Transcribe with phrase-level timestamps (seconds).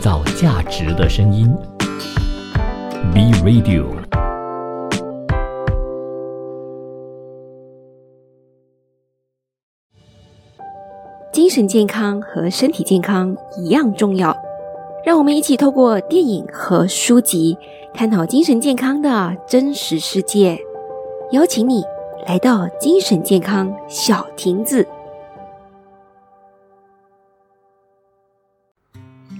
[0.00, 1.54] 造价值的声音。
[3.12, 3.84] B Radio。
[11.30, 14.34] 精神健康和身体健康一样重要，
[15.04, 17.58] 让我们一起透过电影和书籍
[17.92, 20.58] 探讨精神健康的真实世界。
[21.32, 21.84] 邀请你
[22.26, 24.86] 来到精神健康小亭子。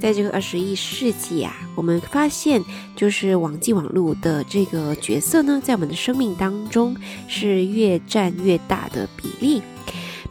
[0.00, 2.64] 在这个二十一世纪啊，我们发现，
[2.96, 6.96] 就是网际网络的这个角色呢，在我们的生命当中
[7.28, 9.62] 是越占越大的比例。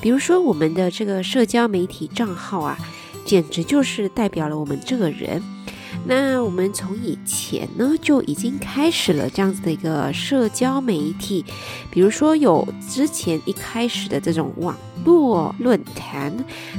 [0.01, 2.77] 比如说，我们的这个社交媒体账号啊，
[3.23, 5.41] 简直就是代表了我们这个人。
[6.05, 11.45] 那我们从以前呢就已经开始了这样子的一个社交媒体，
[11.91, 16.35] 比如说有之前一开始的这种网络论坛，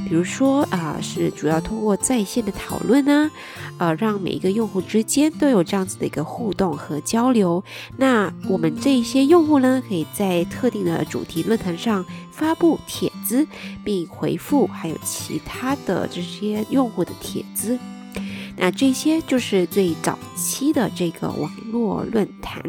[0.09, 3.31] 比如说啊是主要通过在线的讨论呢，
[3.79, 7.63] 呃让每一个用户之间都有这样子的一个互动和交流。
[7.97, 13.47] 那我们这些用户呢，可以在特定的主题论坛上发布帖子，
[13.85, 17.79] 并回复还有其他的这些用户的帖子。
[18.57, 22.63] 那这些就是最早期的这个网络论坛。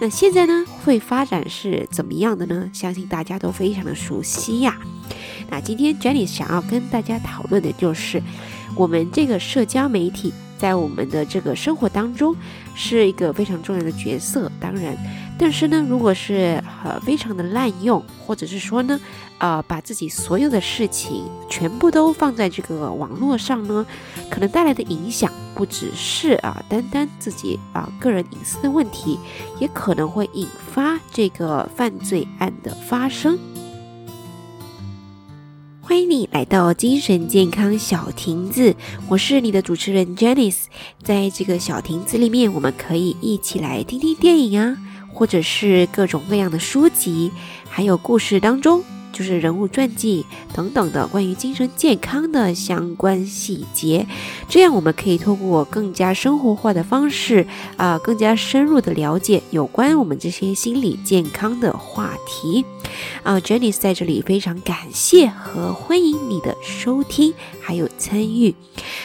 [0.00, 2.70] 那现在呢，会发展是怎么样的呢？
[2.72, 4.76] 相信大家都非常的熟悉呀。
[5.50, 8.22] 那今天 Jenny 想要跟大家讨论的就是
[8.74, 10.32] 我们这个社交媒体。
[10.58, 12.34] 在我们的这个生活当中，
[12.74, 14.50] 是一个非常重要的角色。
[14.60, 14.96] 当然，
[15.38, 19.00] 但是呢，如果是呃非常的滥用，或者是说呢，
[19.38, 23.86] 呃，把自己所有的事情全部都放在这个网络上呢，
[24.28, 29.18] 可能带来的影响不只是啊单单自己啊个人隐私的问题，
[29.60, 33.38] 也可能会引发这个犯罪案的发生。
[35.88, 38.76] 欢迎你来到精神健康小亭子，
[39.08, 40.64] 我是你的主持人 Janice。
[41.02, 44.76] 在这个小亭子里面，我们可以一起来听听电影啊，
[45.14, 47.32] 或者是各种各样的书籍，
[47.70, 48.84] 还有故事当中。
[49.12, 50.24] 就是人物传记
[50.54, 54.06] 等等的关于精神健康的相关细节，
[54.48, 57.46] 这样我们可以通过更加生活化的方式
[57.76, 62.64] 啊，更加深入的了解有关我们这些心理健康的话题
[63.22, 63.38] 啊。
[63.40, 67.34] Jenny 在这里非常感谢和欢迎你的收听
[67.68, 68.54] 还有参与，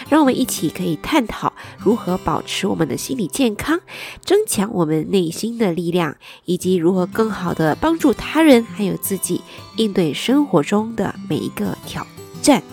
[0.07, 3.78] 让我们一起可以探讨如何保持我们的心理健康，
[4.24, 6.16] 增强我们内心的力量，
[6.46, 9.41] 以及如何更好的帮助他人还有自己
[9.75, 10.13] 应对。
[10.13, 12.07] 生活中的每一个挑
[12.41, 12.63] 战。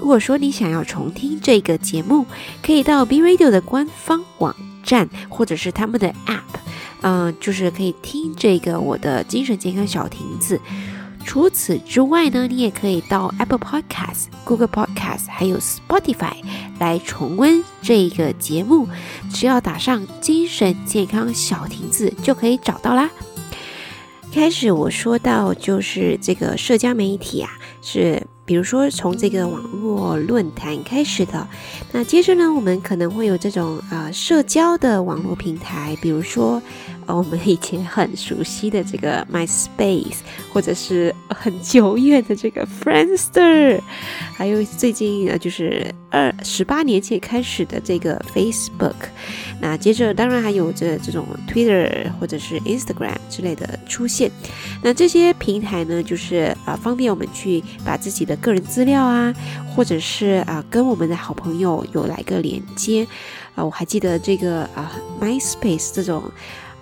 [0.00, 2.24] 如果说你想要重听这个节目，
[2.62, 6.40] 可以到 B Radio 的官方网站，或者是他们的 App，
[7.02, 10.58] 嗯，就是可以听这个我的精神健康小亭子。
[11.24, 16.34] 除此之外呢，你也可以到 Apple Podcast、Google Podcast 还有 Spotify
[16.78, 18.86] 来重温这一个节目。
[19.32, 23.08] 只要打上精神健康小亭子，就可以找到啦。
[24.32, 27.50] 开始我说到就是这个社交媒体啊，
[27.80, 31.48] 是比如说从这个网络论坛开始的。
[31.92, 36.60] 那接着呢，我们可能会有这种呃社交的网络平台，比如说。
[37.06, 40.18] 我们以前很熟悉的这个 MySpace，
[40.52, 43.80] 或者是很久远的这个 Friendster，
[44.34, 48.94] 还有最近呃就是二十八年前开始的这个 Facebook，
[49.60, 54.30] 那接着当然还有这这种 Twitter 或者是 Instagram 之类的出现。
[54.82, 59.34] 那这些平台呢，就是啊方便我们去把自己的个人资料啊，
[59.74, 63.06] 或者是啊跟我们的好朋友有来个连接
[63.54, 63.64] 啊。
[63.64, 66.22] 我还记得这个啊 MySpace 这种。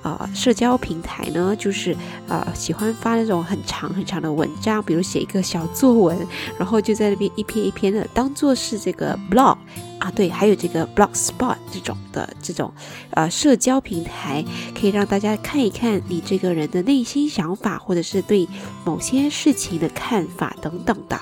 [0.02, 1.94] 啊，社交平台呢，就是
[2.26, 6.26] 呃，喜欢发那种很长很长的文章，比如写一个小作文，
[6.58, 9.58] 然后就在那边一篇一篇的当做是这个 blog
[9.98, 12.72] 啊，对，还有这个 blogspot 这种的这种
[13.10, 14.42] 呃社交平台，
[14.74, 18.48] 可以让大家看一看你这个人的内心想法，或者是对
[18.84, 21.20] 某些事情的看法等等的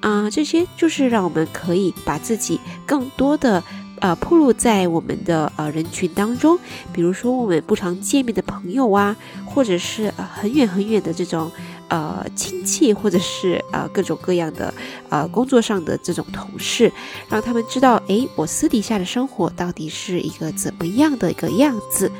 [0.00, 3.64] 啊，这些就是让我们可以把自己更多的。
[4.00, 6.58] 呃，暴露在我们的呃人群当中，
[6.92, 9.16] 比如说我们不常见面的朋友啊，
[9.46, 11.50] 或者是呃很远很远的这种
[11.88, 14.72] 呃亲戚，或者是呃各种各样的
[15.08, 16.92] 呃工作上的这种同事，
[17.28, 22.10] 让他们知道，哎，我私底下的生活到底是一个怎么样的一个样子。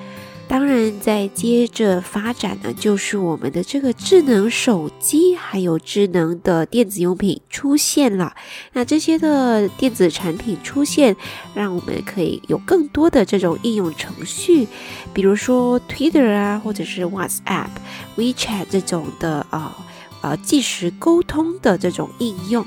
[0.48, 8.34] 当然，在接着发展呢，就是我们的这个智能手机，还有智能的电子用品出现了。
[8.72, 11.14] 那这些的电子产品出现，
[11.54, 14.66] 让我们可以有更多的这种应用程序，
[15.12, 17.68] 比如说 Twitter 啊，或者是 WhatsApp、
[18.16, 19.76] WeChat 这种的啊。
[20.20, 22.64] 呃即时沟通的这种应用，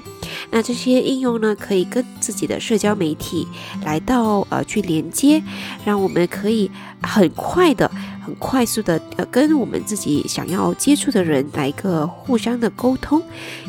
[0.49, 3.47] 那这些应用呢，可以跟自己的社交媒体
[3.83, 5.41] 来到呃去连接，
[5.85, 6.69] 让我们可以
[7.01, 7.89] 很快的、
[8.25, 13.21] 很快速的呃跟我们自己想要接触的人来一个互相的沟通。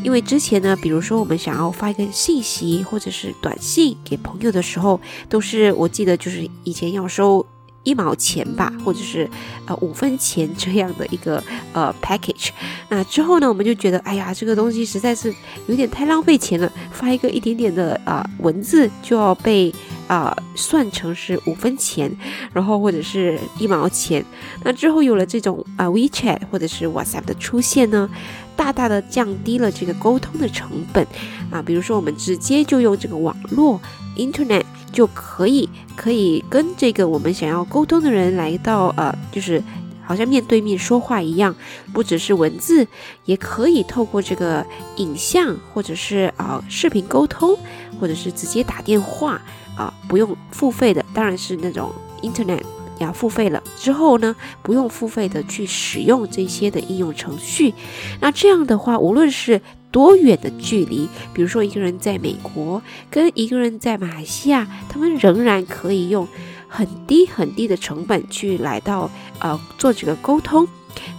[0.02, 7.44] 因为之前呢，比如说我们想要发一个信息或者是短信给朋友的时候，都是我记得就是以前要收。
[7.84, 9.28] 一毛钱吧，或者是
[9.66, 11.42] 呃五分钱这样的一个
[11.72, 12.50] 呃 package。
[12.88, 15.34] 那之后呢，我们就觉得，哎呀，这个东西实在是
[15.66, 19.74] 有点太浪费钱了，发一个一点点的啊文字就要被
[20.06, 22.14] 啊算成是五分钱，
[22.52, 24.24] 然后或者是一毛钱。
[24.62, 28.08] 那之后有了这种啊 WeChat 或者是 WhatsApp 的出现呢，
[28.54, 31.06] 大大的降低了这个沟通的成本
[31.50, 31.62] 啊。
[31.62, 33.80] 比如说，我们直接就用这个网络
[34.16, 34.64] Internet。
[34.92, 39.62] 就可以可以跟这个我们想要沟通的人来到呃，就是
[40.04, 41.54] 好像面对面说话一样，
[41.92, 42.86] 不只是文字，
[43.24, 44.64] 也可以透过这个
[44.96, 47.56] 影像或者是啊视频沟通，
[47.98, 49.40] 或者是直接打电话
[49.76, 51.90] 啊，不用付费的，当然是那种
[52.20, 52.60] Internet
[52.98, 57.72] 要付费了之后呢，不用付费的去使用这些的应用程序，
[58.20, 59.62] 那这样的话，无论是
[59.92, 61.08] 多远的距离？
[61.32, 66.26] 比如说，一个人在美国跟一个人在马来西亚，他们仍然可以用
[66.66, 69.08] 很低很低的成本去来到
[69.38, 70.66] 呃做这个沟通。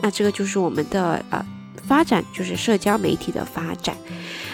[0.02, 1.46] 那这个就是我们的呃
[1.88, 3.96] 发展，就是社交媒体的发展。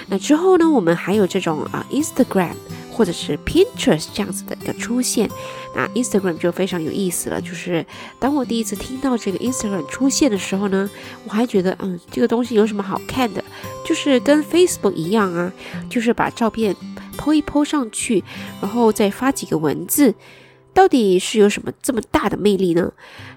[0.07, 2.53] 那之后呢，我们还有这种啊 Instagram。
[2.91, 5.29] 或者是 Pinterest 这样子的一个出现，
[5.73, 7.39] 那 Instagram 就非常有意思了。
[7.39, 7.85] 就是
[8.19, 10.89] 当我第一次听到这个 Instagram 出现的时候呢，
[11.23, 13.41] 我还觉得，嗯，这个东西有什么好看的？
[13.89, 15.51] 就是跟 Facebook 一样啊，
[15.89, 16.75] 就是把照片
[17.17, 18.23] po 一 po 上去，
[18.61, 20.13] 然后再发几个文字。
[20.79, 22.89] 到底是有什么这么大的魅力呢？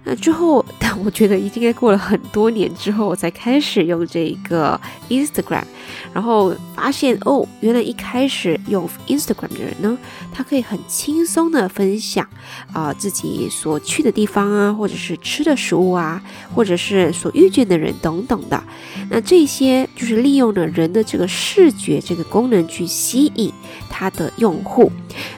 [0.05, 5.65] 那之后，但我觉得应该过了很多年之后，我才开始用这个 Instagram，
[6.13, 9.99] 然后发现哦，原来一开始用 Instagram 的人呢，
[10.33, 12.29] 他可以很轻松的分享
[12.73, 16.23] 啊自己所去的地方啊，或者是吃的食物啊，
[16.55, 18.63] 或者是所遇见的人等等的。
[19.11, 23.53] 那这些就是利用了人的这个视觉这个功能去吸引
[23.93, 24.91] 他的用户。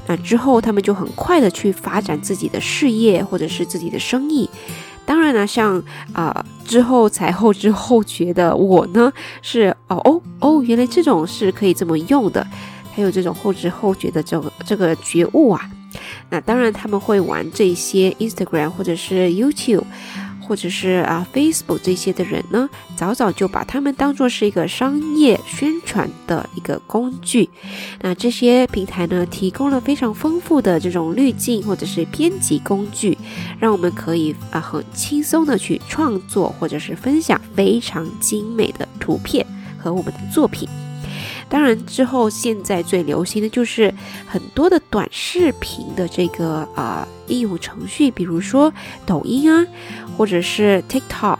[0.06, 4.48] 那之后，他们就很快的去发展自己的事业或者是自己的生意。
[5.04, 9.12] 当然呢，像啊之后才后知后觉的我呢，
[9.42, 12.46] 是哦哦哦，原来这种是可以这么用的，
[12.94, 15.60] 还有这种后知后觉的这个这个觉悟啊。
[16.30, 19.84] 那当然他们会玩这些 Instagram 或者是 YouTube。
[20.46, 27.48] 或者是啊，Facebook 这些的人呢，早早就把他们当做是一个商业宣传的一个工具。
[28.02, 33.16] 那这些平台呢，提供了非常丰富的这种滤镜或者是编辑工具，
[33.58, 39.46] 让我们可以啊很轻松的去创作或者是分享非常精美的图片
[39.78, 40.68] 和我们的作品。
[41.48, 43.92] 当然，之后现在最流行的就是
[44.26, 48.72] 很多的短视频的这个啊应用程序，比如说
[49.06, 49.66] 抖音啊，
[50.16, 51.38] 或者是 TikTok，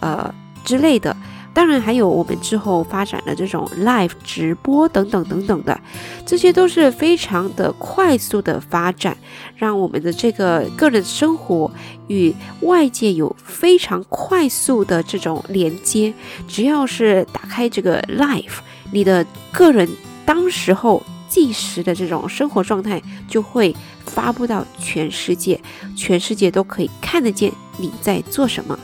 [0.00, 0.32] 呃
[0.64, 1.16] 之类的。
[1.54, 5.80] 当然，还有我们之后发展的这种 live 直播等等等等的，
[6.24, 9.16] 这些都是非常的快速的发展，
[9.56, 11.68] 让我们的这个个人生活
[12.06, 16.14] 与外界有非常快速的这种连接。
[16.46, 18.58] 只要是打开这个 live。
[18.92, 19.88] 你的个人
[20.24, 25.60] 当时候即时的这种生活状态就会发布到全世界，
[25.96, 28.78] 全世界都可以看得见你在做什么。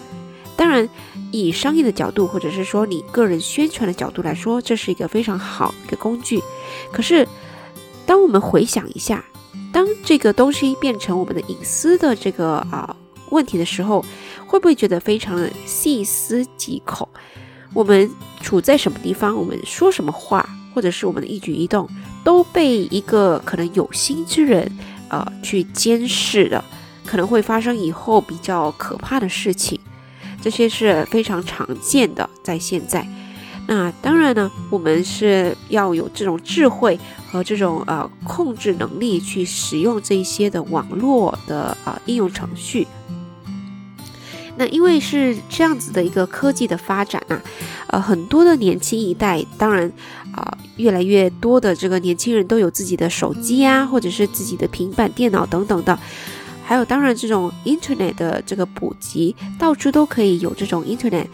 [0.56, 0.88] 当然，
[1.32, 6.40] 以商业的角度或者是说你个人宣传的角度来说，这是一个非常好的一个工具。
[6.92, 7.26] 可是，
[8.06, 9.24] 当我们回想一下，
[9.72, 12.94] 当这个东西变成我们的隐私的这个啊
[13.30, 14.04] 问题的时候，
[14.46, 17.08] 会不会觉得非常的细思极恐？
[17.74, 18.08] 我们
[18.40, 21.88] 处在什么地方，我们说什么话，或者是我们的一举一动，
[22.22, 24.70] 都被一个可能有心之人，
[25.08, 26.64] 呃，去监视的，
[27.04, 29.78] 可能会发生以后比较可怕的事情。
[30.40, 33.06] 这些是非常常见的，在现在。
[33.66, 37.00] 那当然呢，我们是要有这种智慧
[37.32, 42.86] 和这种呃控制能力去使用这些的网络的啊应用程序。
[44.56, 47.42] 那因为是这样子的一个科技的发展啊，
[47.88, 49.90] 呃，很多的年轻一代，当然
[50.32, 55.98] 啊，越来越多的这个年轻人都有自己的手机啊，或者是自己的平板电脑等等的，
[56.64, 61.26] 还有当然这种 Internet 的这个普及，到处都可以有这种 Internet，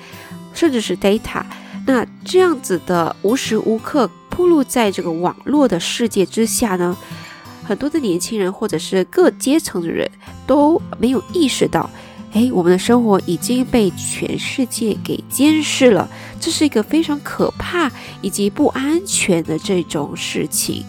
[0.54, 1.42] 甚至是 data。
[1.86, 6.96] 那这样子的无时无刻铺露在这个网络的世界之下呢，
[7.64, 10.10] 很多的年轻人或者是各阶层的人
[10.46, 11.90] 都没有意识到。
[12.32, 16.08] 诶，我们的生活已经被全世界给监视了，
[16.40, 17.90] 这是一个非常可怕
[18.22, 20.84] 以及不安全的这种事情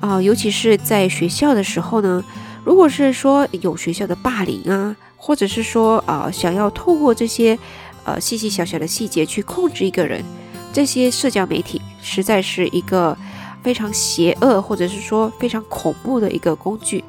[0.00, 2.24] 啊，尤其是在学校的时候呢。
[2.64, 7.58] 如果是说有学校的霸凌啊，或者是说啊，想要透过这些
[8.04, 10.24] 呃细细小小的细节去控制一个人，
[10.72, 13.14] 这些社交媒体实在是一个
[13.62, 17.04] 非常邪恶，或者是说非常恐怖的一个工具。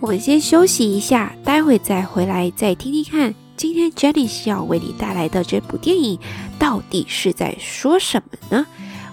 [0.00, 6.16] 我们先休息一下，待会再回来再听听看，今天 Jenny 要为你带来的这部电影
[6.56, 8.64] 到底是在说什么呢？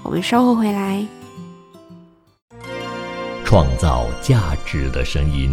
[0.04, 1.04] 我们稍后回来。
[3.44, 5.50] 创造价值的声音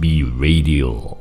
[0.00, 1.18] ，B Radio。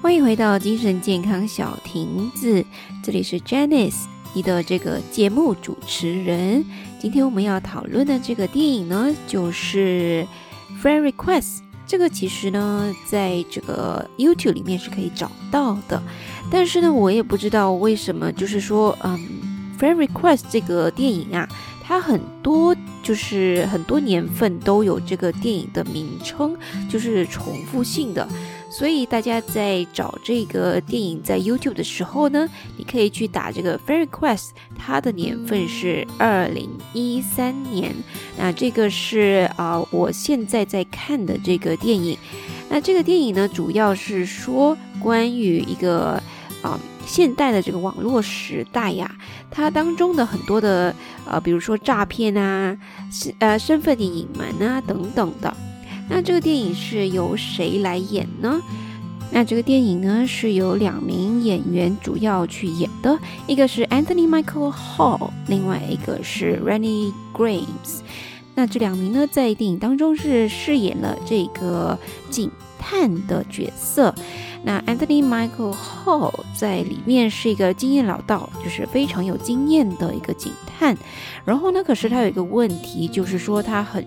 [0.00, 2.64] 欢迎回到精神健康小亭子，
[3.02, 6.64] 这里是 Janice，你的这个节目主持人。
[7.00, 10.24] 今天我们要讨论的这个电影呢，就是
[10.82, 11.40] 《Friend Request》。
[11.86, 16.02] 这个其实呢，在这个 YouTube 里面是可以找到的，
[16.50, 19.18] 但是呢，我也不知道为什么，就是说，嗯，
[19.80, 21.48] 《Friend Request》这个电影啊。
[21.84, 26.56] 它很多就是很多年份都有这个电影的名称，
[26.88, 28.26] 就是重复性的，
[28.72, 32.48] 所以大家在找这个电影在 YouTube 的时候呢，
[32.78, 34.48] 你可以去打这个《Fairy Quest》，
[34.78, 37.94] 它的年份是二零一三年。
[38.38, 42.16] 那这个是啊，我现在在看的这个电影。
[42.70, 46.22] 那这个电影呢，主要是说关于一个
[46.62, 46.80] 啊。
[47.04, 49.12] 现代的这个网络时代呀，
[49.50, 50.94] 它当中的很多的
[51.26, 52.78] 呃，比如说诈骗啊，
[53.10, 55.52] 是呃身份的隐瞒啊等等的。
[56.14, 58.60] 那这个电影是由谁来演呢？
[59.30, 68.00] 那这个电影呢是由两名演员主要去演的，一个是 Anthony Michael Hall，另外一个是 Rennie Grames。
[68.54, 74.14] 那这两名呢在电影当中是饰演了这个警探的角色。
[74.64, 80.94] 那 Anthony Michael Hall 在里面是一个经验老道，就是非常有经验的一个警探。
[81.46, 84.04] 然后呢，可是他有一个问题，就是说他很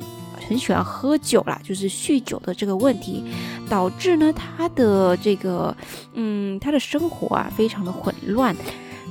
[0.47, 3.23] 很喜欢喝酒啦，就是酗酒的这个问题，
[3.69, 5.75] 导致呢他的这个
[6.13, 8.55] 嗯他的生活啊非常的混乱。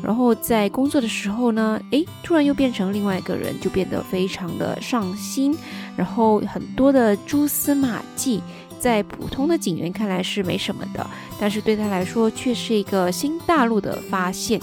[0.03, 5.57] 然后在工作的时候呢，诶，突然又变成另外一个人，就变得非常的上心，
[5.97, 8.43] 然后很多的蛛丝马迹。
[8.79, 11.07] 在普通的警员看来是没什么的，
[11.41, 14.61] 但是对他来说却是一个新大陆的发现。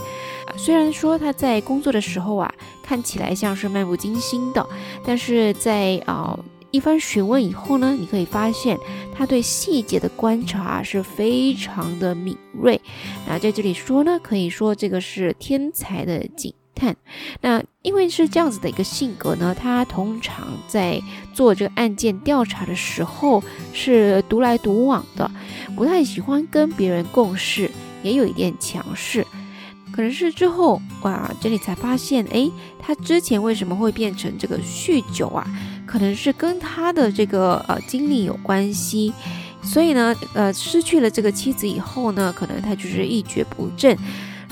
[0.55, 4.63] 虽然说他在工作的时候啊，看起来像是漫不经心的，
[5.03, 6.37] 但是在啊
[6.71, 8.77] 一番询问以后呢，你可以发现
[9.13, 12.81] 他对细节的观察是非常的敏锐。
[13.27, 16.53] 那在这里说呢，可以说这个是天才的警。
[16.73, 16.95] 探，
[17.41, 20.99] 那因为是这样子的一个性格呢，他通常在
[21.31, 25.29] 做这个案件调查的时候是独来独往的，
[25.75, 27.69] 不太喜欢跟别人共事，
[28.01, 29.27] 也有一点强势。
[29.91, 35.45] 可能是之后哇，这里才发现，哎，他之前为什么会变成这个酗酒啊？
[35.85, 39.13] 可能是跟他的这个呃经历有关系。
[39.61, 43.97] 所以呢，呃，失去了这个妻子以后呢，可能他就是一蹶不振。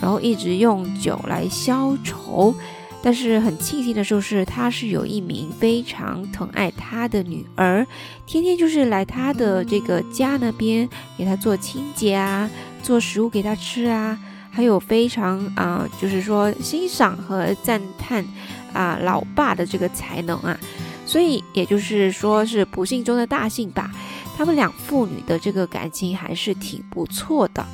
[0.02, 2.56] 然后一直用酒来消愁，
[3.04, 7.86] 但是很庆幸的就是，他是有一名非常疼爱他的女儿，
[8.26, 12.50] 天天就是来他的这个家那边给他做清洁啊，
[12.82, 14.18] 做食物给他吃啊，
[14.52, 18.26] 还有非常啊，就是说欣赏和赞叹
[18.74, 20.58] 啊老爸的这个才能啊，
[21.06, 23.92] 所以也就是说是不幸中的大幸吧，
[24.38, 27.66] 他们两父女的这个感情还是挺不错的。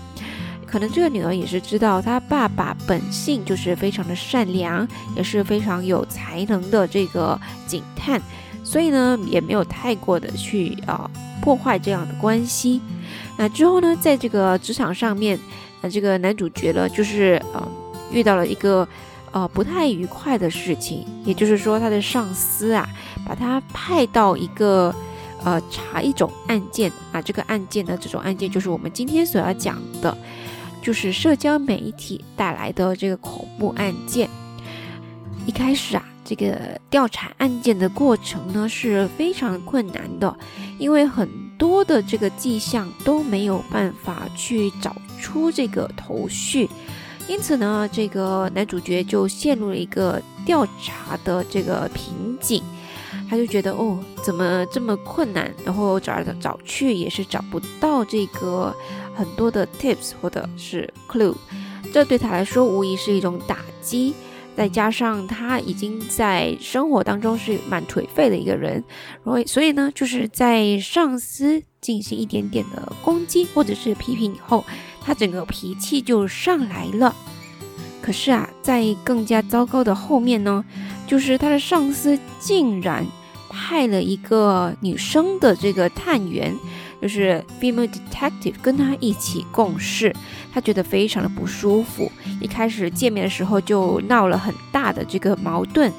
[0.67, 8.21] 可能这个女儿也是知道，她爸爸本性就是非常的善良，也是非常有才能的这个警探，
[8.63, 11.09] 所以呢，也没有太过的去啊
[11.41, 12.81] 破坏这样的关系。
[13.37, 15.39] 那之后呢，在这个职场上面，
[15.89, 17.67] 这个男主角呢，就是呃
[18.11, 18.87] 遇到了一个
[19.31, 22.87] 呃不太愉快的事情，也就是说，他的上司啊，
[23.27, 24.93] 把他派到一个
[25.43, 30.17] 呃查一种案件啊，这个案件呢，这种案件就是我们今天所要讲的。
[30.81, 34.29] 就是社交媒体带来的这个恐怖案件。
[35.45, 40.35] 一开始啊，这个调查案件的过程呢是非常困难的，
[40.79, 46.67] 因为很多的这个迹象都没有办法去找出这个头绪，
[47.27, 52.63] 因此呢，这个男主角就陷入了一个调查的这个瓶颈。
[53.29, 55.51] 他就觉得哦，怎么这么困难？
[55.63, 58.75] 然后找来找去也是找不到这个
[59.15, 61.35] 很多的 tips 或者是 clue，
[61.93, 64.13] 这对他来说无疑是一种打击。
[64.55, 68.83] 再加上他已经在生活当中是蛮颓废的一个人，
[69.23, 74.63] 然后所以呢，就是在上司进行一点点的攻击或者是批评以后，
[75.01, 77.13] 他整个脾气就上来了。
[78.01, 80.63] 可是啊，在更加糟糕的后面呢，
[81.05, 83.05] 就是他的上司竟然
[83.49, 86.55] 派了一个女生的这个探员。
[87.01, 90.11] 就是 female detective 跟他一起共事，
[90.51, 92.11] 他觉得非常的不舒服。
[92.41, 95.91] 一开始见面的时候就闹了很大的这个矛盾，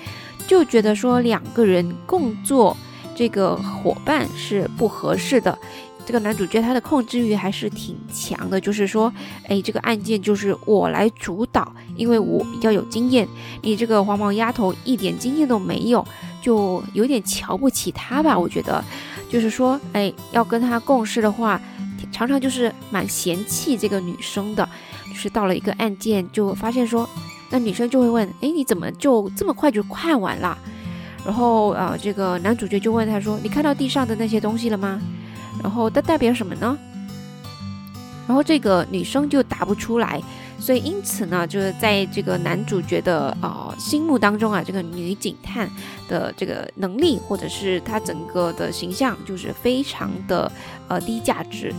[0.47, 2.77] 就觉得说两个人共做
[3.15, 5.59] 这个伙伴是不合适的。
[6.05, 9.13] 这个男主角他的控制欲还是挺强的，就是说，
[9.49, 13.27] 哎，这个案件就是我来主导，因为我比较有经验，
[13.63, 16.07] 你这个黄毛丫头一点经验都没有，
[16.41, 18.85] 就有点瞧不起他吧，我觉得。
[19.29, 21.61] 就是说，哎，要跟他共事的话，
[22.13, 24.69] 常常就是蛮嫌弃这个女生的。
[25.17, 27.09] 就是到了一个案件，就发现说，
[27.49, 30.59] 那女生就会问，哎，你怎么就这么快就看完了？
[31.25, 35.01] 然后啊，这个男主角就问他说，你看到地上的那些东西了吗？
[35.63, 36.77] 然后它代表什么呢？
[38.29, 40.23] 然后这个女生就答不出来。
[40.59, 45.71] 所以，因此呢，就是在这个男主角的呃心目当中啊，这个女警探
[46.09, 50.51] 的这个能力，或者是她整个的形象，就是非常的
[50.89, 51.73] 呃低价值。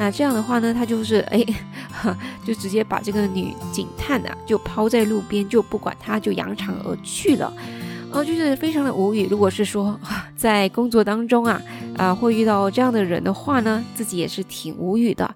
[0.00, 1.44] 那这样的话呢，他就是哎，
[2.42, 7.52] 就直接把这个女警探啊，就抛在路边，就不管她，就扬长而去了。
[8.10, 9.28] 哦，就是非常的无语。
[9.30, 10.00] 如果是说
[10.34, 11.60] 在工作当中啊，
[11.98, 15.30] 啊会遇到这样的人的话呢，自己也是挺无语的。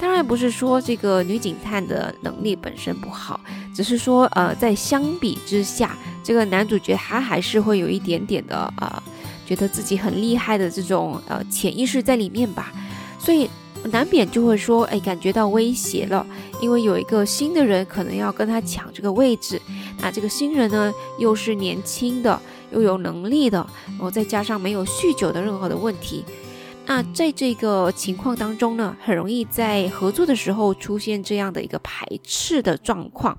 [0.00, 3.38] 当然不是说这个女警探的能力本身不好，
[3.74, 5.94] 只是说呃，在相比之下，
[6.24, 9.02] 这个男主角他还是会有一点点的呃，
[9.44, 12.72] 觉得自己很厉害的这种呃潜意识在里面吧，
[13.18, 13.50] 所以。
[13.84, 16.26] 难免就会说，哎，感觉到威胁了，
[16.60, 19.60] 因为有一个新的人可能要跟他抢这个位置。
[20.00, 22.40] 那这个新人呢，又是年轻的，
[22.72, 26.24] 又有能力的，然后再加上没有酗酒的任何的问题。
[26.86, 33.38] 那在这个情况当中呢，很容易在合作的时候出现这样的一个排斥的状况。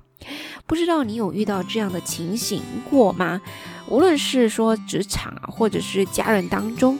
[0.66, 3.40] 不知道你有遇到这样的情形过吗？
[3.88, 6.98] 无论是说职场啊，或者是家人当中。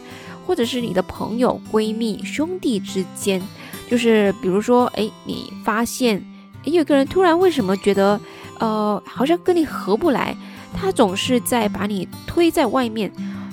[0.48, 3.38] 或者是你的朋友、闺蜜、兄弟之间，
[3.86, 6.24] 就是比如说，哎，你发现
[6.64, 8.18] 有个人突然为什么觉得，
[8.58, 10.34] 呃，好像跟你合不来，
[10.74, 13.12] 他总是在把你推在外面，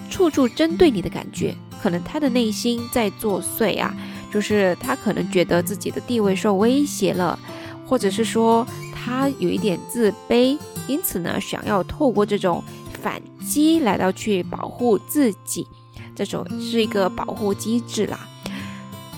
[0.09, 1.53] 处处针对你的感觉，
[1.83, 3.93] 可能他的内心在作祟啊，
[4.31, 7.37] 就是他可能觉得自己的地位受威胁了，
[7.85, 12.63] 或者是说他有一点自卑，因此呢，想要透过这种
[13.01, 15.67] 反击来到去保护自己。
[16.15, 18.27] 这种是一个保护机制啦。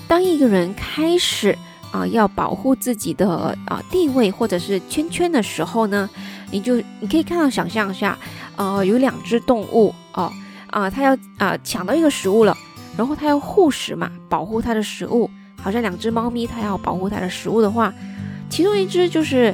[0.07, 1.57] 当一个人开始
[1.91, 6.09] 啊要保护自己的啊地位或者是圈圈的时候呢，
[6.49, 8.17] 你就你可以看到想象一下，
[8.55, 10.31] 呃，有两只动物哦
[10.71, 12.57] 啊，它要啊抢到一个食物了，
[12.97, 15.29] 然后它要护食嘛，保护它的食物。
[15.59, 17.93] 好像两只猫咪，它要保护它的食物的话，
[18.49, 19.53] 其中一只就是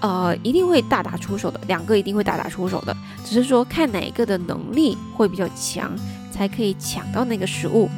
[0.00, 5.90] 呃一定会大打出手的，两个一定会大打出手的，只是说看哪一个的能力会比较强。
[6.34, 7.88] 才可以抢到那个食物。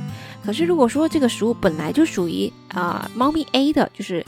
[0.44, 4.24] 可是如果说这个食物本来就属于啊猫咪 A 的，就是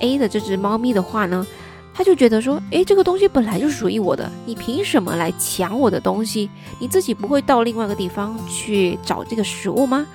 [0.00, 1.46] A 的这只猫咪的话呢，
[1.94, 6.50] 它就觉得说，诶，这个东西本来就属于我的，你凭什么来抢我的东西？
[6.80, 10.06] 你自己不会到另外一个地方去找这个食物吗？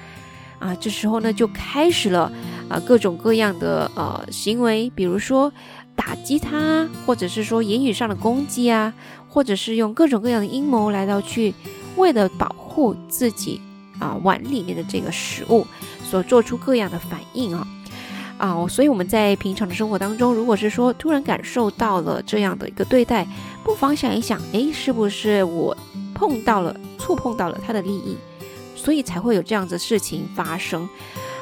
[0.59, 2.31] 啊，这时候呢就开始了
[2.67, 5.51] 啊各种各样的呃行为，比如说
[5.95, 8.93] 打击他，或者是说言语上的攻击啊，
[9.27, 11.53] 或者是用各种各样的阴谋来到去
[11.97, 12.55] 为了保。
[12.77, 13.59] 护自己
[13.97, 15.65] 啊碗里面的这个食物，
[16.03, 17.67] 所做出各样的反应啊
[18.37, 23.27] 啊，所以我们在平常的生活当中，如果是说突然感受到了这样的一个对待，
[23.63, 25.75] 不妨想一想，诶，是不是我
[26.13, 28.15] 碰到了、触碰到了他的利益，
[28.75, 30.87] 所以才会有这样子事情发生？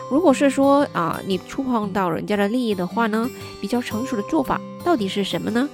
[0.09, 5.67] 如果是说啊，你触碰到人家的利益的话呢，比较成熟的做法到底是什么呢？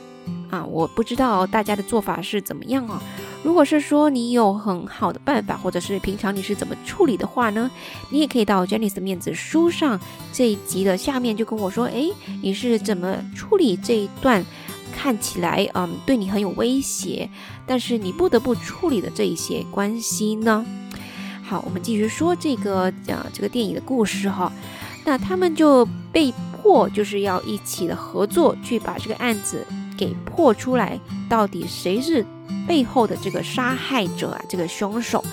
[0.50, 3.00] 啊，我不知道大家的做法是怎么样啊。
[3.44, 7.70] 如果是说你有很好的办法，或者是平常你是怎么处理的话呢？
[8.10, 10.00] 你也可以到 Jenny 的面子书上
[10.32, 12.10] 这一集的下面就跟我说，哎，
[12.42, 14.46] 你是怎么处理这一段
[14.94, 17.30] 看起来嗯对你很有威胁，
[17.66, 20.64] 但是你不得不处理的这一些关系呢？
[21.44, 24.52] 好，我们继续说这个呃这个电影的故事哈。
[25.04, 29.66] 那他们就被迫就是要一起的合作去把这个案子
[30.02, 32.26] 给破出来，到底谁是？
[32.68, 35.24] 背后的这个杀害者啊，这个凶手，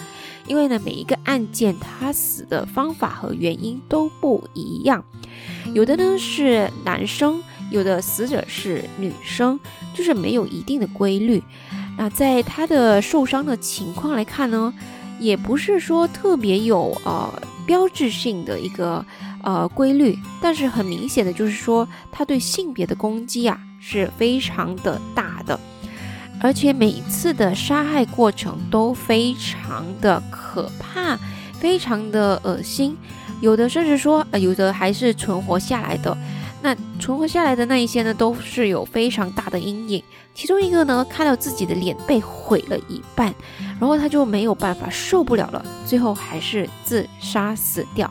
[0.46, 5.02] 因为呢，每一个案件他死的方法和原因都不一样，
[5.72, 9.58] 有的呢是男生，有的死者是女生，
[9.94, 11.42] 就是没有一定的规律。
[11.96, 14.72] 那在他的受伤的情况来看呢，
[15.18, 19.04] 也不是说特别有呃标志性的一个
[19.42, 25.58] 呃规律，但是很明显的就是说，他对性别的攻击啊是非常的大的，
[26.40, 31.18] 而且每一次的杀害过程都非常的可怕，
[31.58, 32.96] 非常的恶心，
[33.40, 36.16] 有的甚至说，呃，有的还是存活下来的。
[36.60, 40.02] 那存活下来的那一些呢，都是有非常大的阴影。
[40.34, 43.34] 其中一个呢，看到自己的脸被毁了一半，
[43.80, 48.10] 然后他就没有办法，受不了了，最后还是自杀死掉。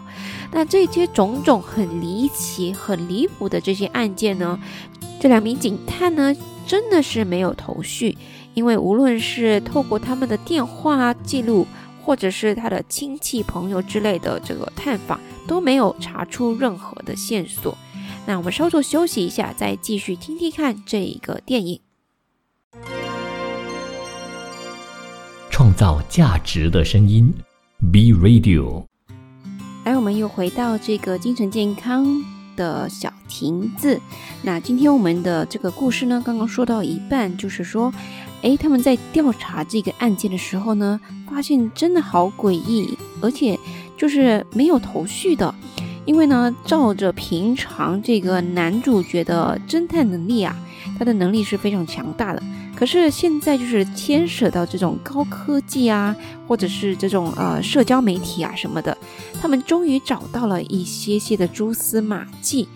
[0.52, 4.58] 那这些种种很离奇、很离谱的这些案件呢，
[5.20, 6.34] 这两名警探呢，
[6.66, 8.18] 真的是没有头绪，
[8.54, 11.68] 因为无论是透过他们的电话记录，
[12.04, 17.78] 或者是他的亲戚朋友之类的这个探访，都没有查出任何的线索。
[18.28, 21.80] 那我们稍作休息一下，再继续听听看这一个电影。
[25.50, 27.34] 创造价值的声音
[27.90, 28.84] ，B Radio。
[29.86, 32.06] 来，我们又回到这个精神健康
[32.58, 33.98] 的小亭子。
[34.42, 37.94] 那今天我们的这个故事呢，刚刚说到一半，就是说，
[38.42, 43.58] 哎，他们在调查这个案件的时候呢，发现真的好诡异，而且
[43.96, 45.56] 就是没有头绪的。
[46.08, 50.56] 因为呢，照着平常这个男主角的侦探能力啊，
[50.98, 52.42] 他的能力是非常强大的。
[52.74, 56.16] 可是现在就是牵涉到这种高科技啊，
[56.48, 58.98] 或者是这种呃社交媒体啊什么的，
[59.42, 62.70] 他们终于找到了一些些的蛛丝马迹。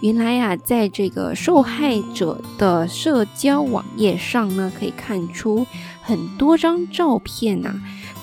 [0.00, 5.66] 原来呀，在这个受害者的社交网页上呢，可以看出
[6.00, 7.74] 很多张照片呐，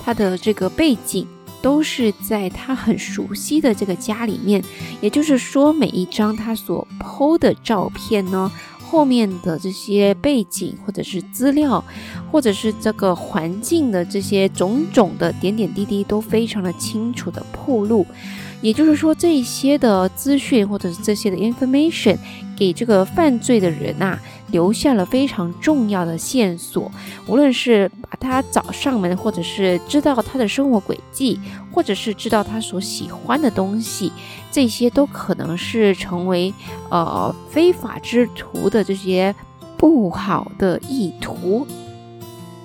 [0.04, 1.24] 他的这个背景。
[1.64, 4.62] 都是在他很熟悉的这个家里面，
[5.00, 11.82] 也就是说，每一张他所 PO 的照片呢，后面的这些背景或者是资料，
[12.30, 18.06] 或者是这个环境的这些种种的点点滴滴，都非常的清楚的铺露。
[18.64, 22.16] 也就是说，这些的资讯或者是这些的 information，
[22.56, 24.18] 给这个犯罪的人啊，
[24.52, 26.90] 留下了非常重要的线索。
[27.26, 31.38] 无论是把他找上门，或者是知道他的生活轨迹，
[31.70, 34.10] 或者是知道他所喜欢的东西，
[34.50, 36.54] 这些都可能是成为
[36.88, 39.34] 呃非法之徒的这些
[39.76, 41.66] 不好的意图。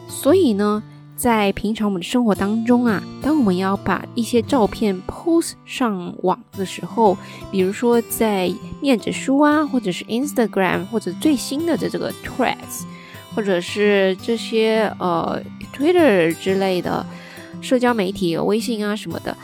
[0.07, 0.81] 所以呢。
[1.19, 7.17] 在平常我们的生活当中啊，当我们要把一些照片 post 上网的时候，
[7.51, 12.85] 比如说在面子书啊，或者是 Instagram，或者最新的的这个 Threads，
[13.35, 15.43] 或者是这些呃
[15.75, 17.05] Twitter 之类的
[17.59, 19.35] 社交媒体、微信啊什么的，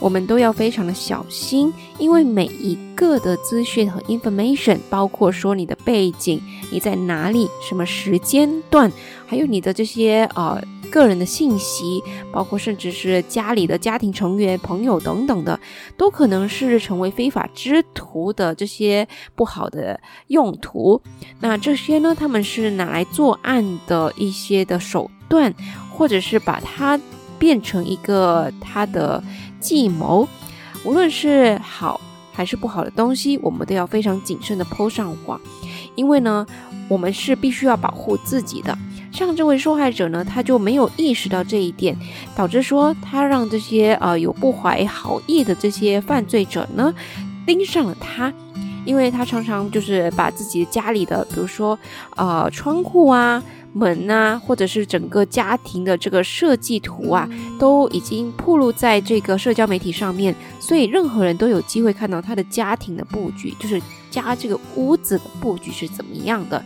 [0.00, 6.38] 我们都要非常的小心，因为每一个的资讯和 information，包括说你的背景，
[6.70, 8.92] 你在哪里，什么时间段，
[9.26, 10.62] 还有你的这些呃。
[10.90, 15.58] 个人的信息，包括甚至是家里的家庭成员、朋友等等的，
[15.96, 21.00] 都可能是成为非法之徒的这些不好的用途。
[21.40, 25.54] 那这些呢，他们是拿来作案的一些的手段，
[25.92, 26.98] 或者是把它
[27.38, 29.22] 变成一个他的
[29.60, 30.26] 计谋。
[30.84, 32.00] 无论是好
[32.32, 35.40] 还是不好的东西，我们都要非常谨慎的抛上网，
[35.96, 36.46] 因为呢，
[36.88, 38.76] 我们是必须要保护自己的。
[39.18, 41.96] 像这位受害者呢，他就没有意识到这一点，
[42.36, 46.94] 导致说他让这些呃有不怀好意的这些犯罪者呢
[47.44, 48.32] 盯上了他，
[48.84, 51.76] 因为他常常就是把自己家里的，比如说
[52.14, 53.42] 呃窗户啊。
[53.74, 57.28] 门呐，或者是整个家庭的这个设计图啊，
[57.60, 66.64] 都已经铺露在这个社交媒体上面，所以任何人都有机会看到他的家庭的布局，就是家这个屋子的布局是怎么样的，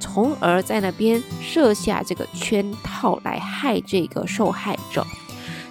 [0.00, 5.06] 从而在那边设下这个圈套来害这个受害者。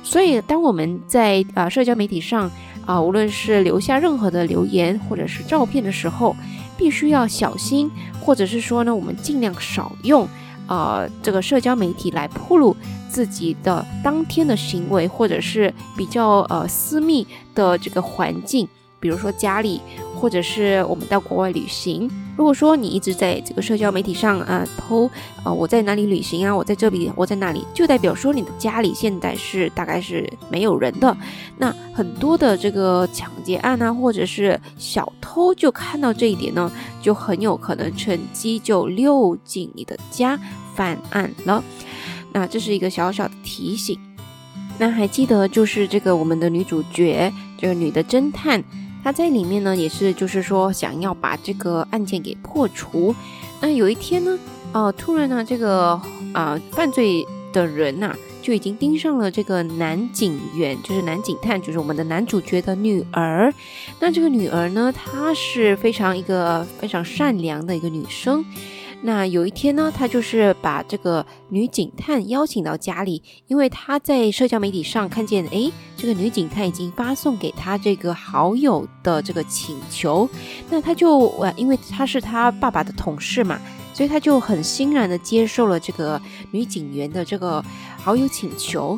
[0.03, 2.49] 所以，当我们在啊社交媒体上
[2.85, 6.35] 啊，无论是留下任何的留言或者是照片的时候，
[6.77, 10.27] 必须要小心，或者是说呢，我们尽量少用。
[10.67, 12.77] 呃，这个社交媒体来铺露
[13.09, 18.67] 自己的当天的行为，或者是比较呃私密的这个环境，
[18.99, 19.81] 比如说家里，
[20.19, 22.10] 或者是我们到国外旅行。
[22.36, 25.10] 如果说你一直在这个社交媒体上啊偷，
[25.43, 31.15] 呃我在哪里旅行啊，我在这里，我在那里，就代表说你的家里现在是大概是没有人的。
[31.58, 40.39] 那很多的这个抢劫案啊，或者是小偷就看到这一点呢，就很有可能趁机就溜进你的家。
[40.75, 41.62] 犯案了，
[42.32, 43.99] 那这是一个小小的提醒。
[44.77, 48.63] 那还记得就是这个我们的女主角，这个女的侦探，
[49.03, 53.15] 他在里面呢也是就是说想要把这个案件给破除。
[53.62, 54.38] 那有一天呢，
[54.73, 55.99] 哦，突然呢，这个
[56.33, 58.15] 啊犯罪的人呐。
[58.41, 63.53] 就已经盯上了这个男警员，就是男警探，就是我们的男主角的女儿。
[63.99, 68.43] 那这个女儿呢，她是非常一个非常善良的一个女生。
[69.01, 80.29] 那有一天呢，他就是把这个女警探邀请到家里，因为他在社交媒体上看见，诶，这个女警探已经发送给他这个好友的这个请求。
[80.69, 83.59] 那他就呃，因为她是他爸爸的同事嘛。
[83.91, 87.62] 所以他就很欣然的接受了这个女警员的这个
[87.97, 88.97] 好友请求。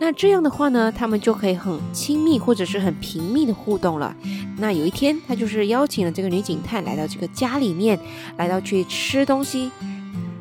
[0.00, 4.14] 那这样的话呢，他们就可以很亲密或者是很频密的互动了。
[4.58, 7.98] 那有一天，他就是邀请了这个女警探来到这个家里面，
[8.36, 9.70] 来到去吃东西。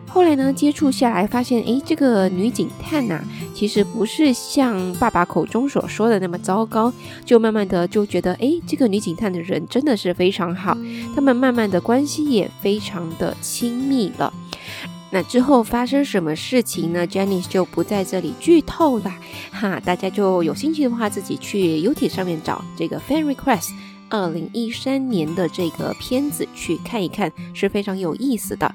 [0.09, 3.21] 后来呢，接触下来发现，诶，这个女警探呐，
[3.53, 6.91] 其实不是像爸爸口中所说的那么糟糕。
[7.25, 10.77] 就慢慢的就觉得，诶，这个女警探的人真的是非常好。
[11.13, 14.33] 他们慢慢的关系也非常的亲密了。
[15.09, 19.13] 那之后发生什么事情呢？Jenny 就不在这里剧透了，
[19.51, 23.71] 哈，大家就有兴趣的话，自己去 YouTube 上面找这个 Fan Request。
[24.09, 28.73] 二零一三年的这个片子去看一看是非常有意思的。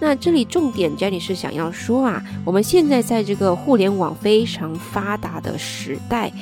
[0.00, 6.32] 那这里重点，Jenny 是想要说啊，我们现在在这个互联网非常发达的时代，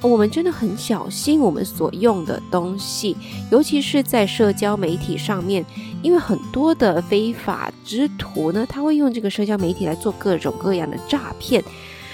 [0.00, 3.16] 我们真的很小心我们所用的东西，
[3.50, 5.64] 尤其是在社交媒体上面，
[6.02, 11.62] 因为很多的非法之徒呢，他会用这个社交媒体来做各种各样的诈骗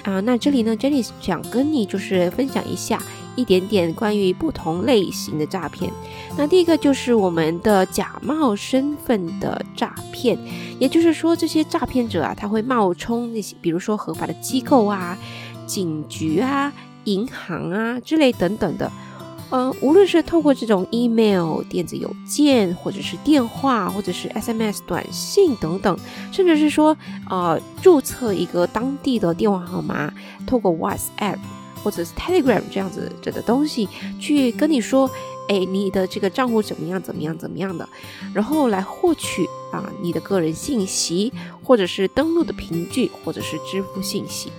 [0.03, 0.21] 啊。
[0.21, 3.03] 那这里呢，Jenny 想跟你就是分享一下。
[3.39, 5.93] 一点点关于不同类型的诈骗，
[6.37, 10.37] 那第一个就是我们的假冒身份的诈骗，
[10.81, 15.17] 也就是说这些诈骗者啊，他会冒充那些，比如说合法的机构啊、
[15.69, 16.73] 警局啊、
[17.05, 18.91] 银行啊之类等等的，
[19.51, 25.97] 呃，无论是透过这种 email、电子邮件，或者是电话，或者是 SMS 短信等等，
[26.33, 26.97] 甚至是说，
[27.31, 30.13] 呃，注册一个当地的电话号码，
[30.45, 31.39] 透过 WhatsApp。
[31.83, 33.89] 或者是 Telegram 这样子的东西，
[34.21, 35.11] 去跟你说，
[35.49, 37.89] 哎，你的这个账户怎么样，怎么样，怎么样的，
[38.35, 44.53] 然后来获取啊你的个人信息，或者是登录的凭据，或者是支付信息。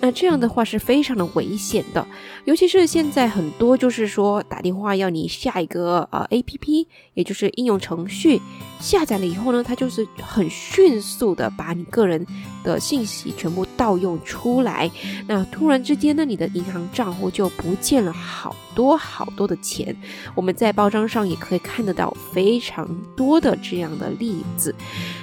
[0.00, 2.06] 那这样的话是非常的危险的，
[2.44, 8.40] 尤其是现在很多就是说打电话要你下一个呃 A P P，也就是应用程序，
[8.78, 12.24] 下载了以后呢，它就是很迅速的把你个人
[12.62, 14.88] 的信息全部盗用出来。
[15.26, 19.94] 那突然之间呢，你的银行账户就不见了好多好多的钱。
[20.36, 24.72] 我们在报章上也可以看得到非常多的这样的例子。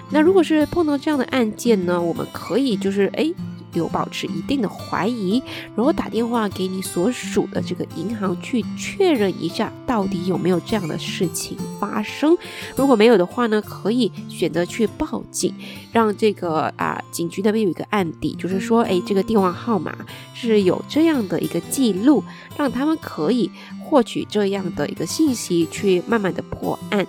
[0.09, 3.33] 那如果是碰到这样的案件呢，我们可以就是哎。
[3.79, 5.41] 有保持一定的怀疑，
[5.75, 12.37] 然后打电话给你所属的这个银行去确认一下，到底有没有这样的事情发生。
[12.75, 15.53] 如果没有的话呢，可以选择去报警，
[15.91, 19.95] 让这个啊警局那边有一个案底，就是说，哎，这个电话号码
[20.33, 22.23] 是有这样的一个记录，
[22.57, 23.49] 让他们可以
[23.83, 27.05] 获取这样的一个信息，去慢慢的破案。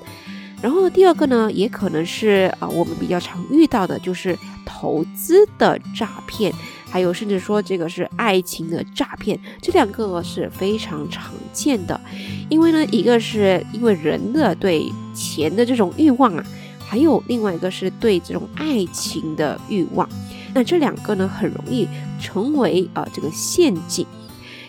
[0.62, 6.52] 然后第二个呢，也可能是啊，我们比较常遇到的，就是投资的诈骗，
[6.90, 12.00] 还有甚至说这个是爱情的诈骗，这两个是非常常见的。
[12.48, 16.44] 因为呢，一个是因为人的对钱的这种欲望啊，
[16.84, 20.08] 还有另外一个是对这种爱情的欲望，
[20.54, 21.86] 那这两个呢，很容易
[22.18, 24.06] 成为啊这个陷阱，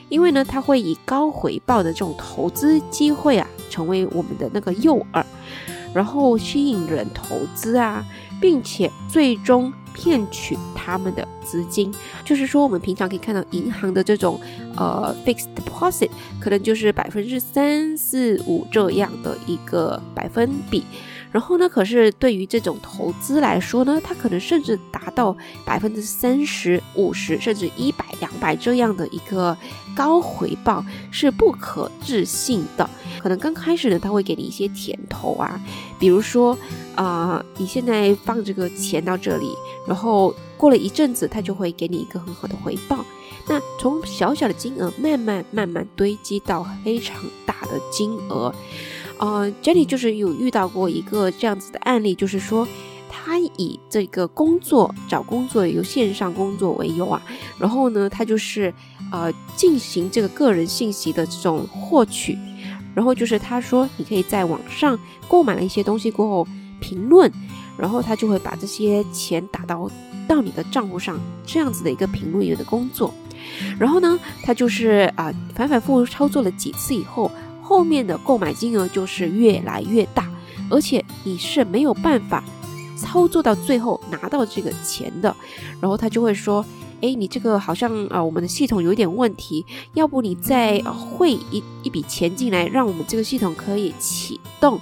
[0.09, 5.23] 因为呢，它会以高回报的这种投资机会啊，成为我们的那个诱饵。
[5.93, 8.05] 然后吸引人投资啊，
[8.41, 11.93] 并且最终骗取他们的资金。
[12.23, 14.39] 就是说，我们平常可以看到银行的这种
[14.75, 20.83] 呃 fixed deposit，可能就是百分之三四五这样的一个百分比。
[21.31, 25.35] 然后呢，可是对于这种投资来说呢，它可能甚至达到
[25.65, 29.55] 百分之三十五十，甚至一百两百这样的一个
[29.95, 32.89] 高回报，是不可置信的。
[33.21, 35.59] 可能刚开始呢，他会给你一些甜头啊，
[35.99, 36.57] 比如说，
[36.95, 39.53] 啊，你现在放这个钱到这里，
[39.87, 43.03] 然后过了一阵子，他就会给你一个很好的回报。
[43.49, 48.53] 那从小小的金额慢慢慢慢堆积到非常大的金额，
[49.19, 52.67] 呃，Jenny 就是有遇到过一个这样子的案例，就是说
[53.09, 57.21] 他以这个工作找工作由线上工作为由啊，
[57.59, 58.73] 然后呢，他就是
[59.11, 62.37] 呃进行这个个人信息的这种获取。
[62.95, 66.47] 然后就是他说，你可以在网上购买了一些东西过后
[66.79, 67.31] 评论，
[67.77, 69.87] 然后他就会把这些钱打到
[70.27, 73.13] 到你的账户上，这样子的一个评论员的工作。
[73.79, 77.31] 然后呢，他就是啊反反复复操作了几次以后，
[77.67, 80.31] 后面的购买金额就是越来越大，
[80.69, 82.41] 而且你是没有办法
[82.95, 85.35] 操作到最后拿到这个钱的，
[85.81, 86.65] 然后他就会说。
[86.99, 94.81] 哎，你这个好像啊，我们的系统有一点问题，要不你再汇一一笔钱进来，让我们这个系统可以启动。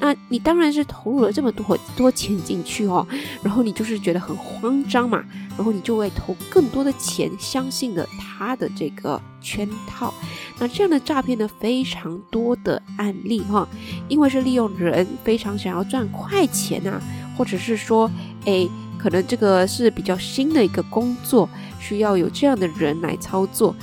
[0.00, 3.06] 那你当然是投入了这么多多钱进去哦，
[3.42, 5.24] 然后你就是觉得很慌张嘛，
[5.56, 10.12] 然后你就会投更多的钱，相信了他的这个圈套。
[10.58, 13.66] 那这样的诈骗呢，非常多的案例哈，
[14.08, 17.00] 因为是利用人非常想要赚快钱呐，
[17.36, 18.10] 或者是说，
[18.46, 18.68] 哎。
[18.96, 21.46] 可能这个是比较新的一个工作，
[21.78, 23.74] 需要有这样的人来操作。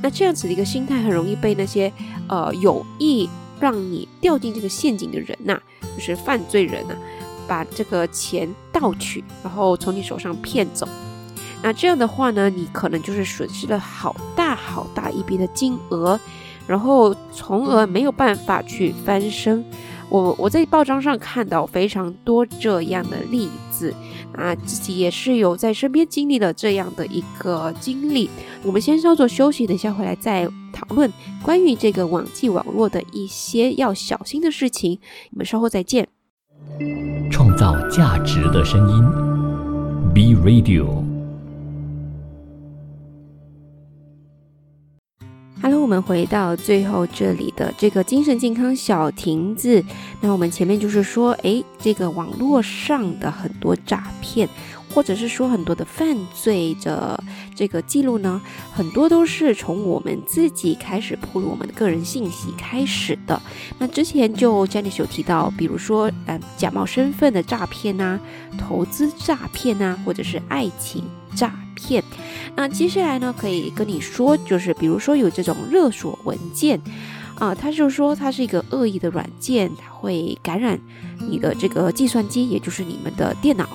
[0.00, 1.92] 那这样子的一个心态，很容易被那些
[2.28, 3.28] 呃有意
[3.60, 5.60] 让你掉进这个陷阱的人呐，
[5.96, 6.94] 就是犯罪人呐，
[7.46, 10.88] 把这个钱盗取，然后从你手上骗走。
[11.62, 16.18] 那这样的话呢，你可能就是损失了好大好大一笔的金额，
[16.66, 19.64] 然后从而没有办法去翻身。
[20.10, 23.94] 我我在报章上看到非常多这样的例子。
[24.34, 28.30] 啊，自己也是有在身边经历了这样的一个经历。
[28.62, 35.00] 我们先稍作休息，等下回来再讨论关于这个网际网络的一些要小心的事情。
[35.32, 36.06] 我们稍后再见。
[37.32, 39.04] 创造价值的声音
[40.14, 41.07] ，B Radio。
[45.60, 49.82] Hello，我们回到最后这里的这个精神健康小亭子。
[50.20, 54.48] 那我们前面就是说，诶，这个网络上的很多诈骗，
[54.98, 57.22] 或者是说很多的犯罪的
[57.54, 63.40] 这个记录呢，很多都是从我们自己开始铺露我们的个人信息开始的。
[63.78, 68.18] 那之前就 Jenny 有提到，比如说，嗯，假冒身份的诈骗呐，
[68.58, 71.04] 投资诈骗呐，或者是爱情
[71.36, 72.02] 诈骗。
[72.56, 76.80] 那接下来呢，可以跟你说，就是比如说有这种勒索文件，
[77.36, 80.76] 啊，他就说它是一个恶意的软件，它会感染
[81.20, 83.68] 你的这个计算机，也就是你们的电脑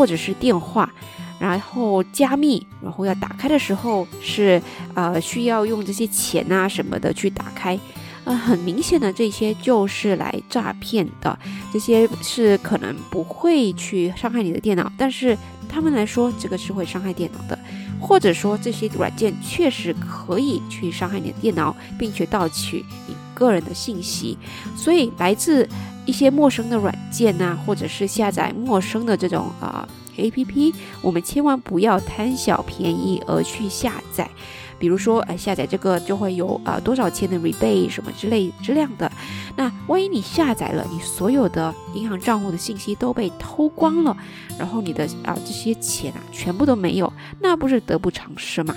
[0.00, 0.90] 或者是电话，
[1.38, 4.60] 然后加密，然后要打开的时候是
[4.94, 7.78] 呃需要用这些钱啊什么的去打开，
[8.24, 11.38] 呃，很明显的这些就是来诈骗的，
[11.70, 15.36] 这些是可能不会去伤害你的电脑，但是
[15.68, 17.58] 他们来说这个是会伤害电脑的。
[18.00, 24.38] 或者说这些软件确实可以去伤害你的电脑，并且盗取你个人的信息，
[24.74, 25.68] 所以来自
[26.10, 34.28] 一些陌生的软件呐，或者是下载陌生的这种啊 APP，我们千万不要贪小便宜而去下载。
[34.76, 39.08] 比如说，哎，下载这个就会有啊多少钱的 rebate 什么之类之量的。
[39.54, 44.16] 那万一你下载了，你所有的银行账户的信息都被偷光了，
[44.58, 48.74] 然后你的啊这些钱啊全部都没有，那不是得不偿失嘛？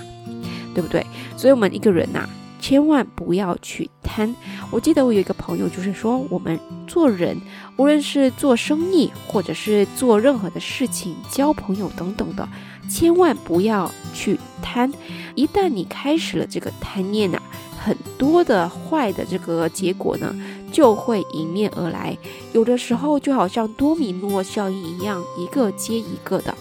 [0.72, 1.04] 对不对？
[1.36, 2.28] 所以我们一个人呐，
[2.64, 4.34] 千万不要去贪。
[4.70, 7.38] 我记得我有一个朋友，就是说我们做人，
[7.76, 12.48] 无论是做生意或者是做任何的事情，交朋友等等的。
[12.88, 14.90] 千万不要去贪，
[15.34, 17.38] 一旦你开始了这个贪念呐，
[17.78, 20.34] 很多的坏的这个结果呢，
[20.72, 22.16] 就会迎面而来。
[22.54, 26.54] 有的时候就好像多米诺效应一样，一个接一个的。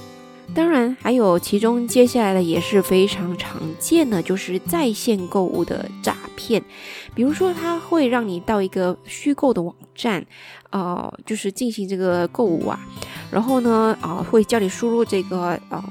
[0.56, 6.64] 当然，还有其中接下来的也是非常常见的，就是在线购物的诈骗。
[7.16, 10.24] 比如说，它会让你到一个虚构的网站，
[10.70, 12.80] 呃，就是进行这个购物啊。
[13.32, 15.84] 然后呢，啊，会叫你输入这个，嗯